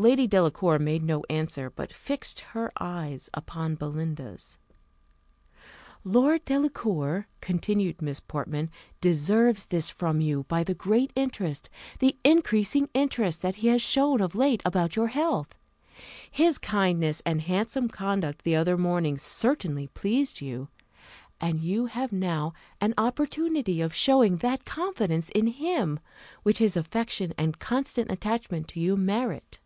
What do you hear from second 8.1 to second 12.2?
Portman, "deserves this from you, by the great interest, the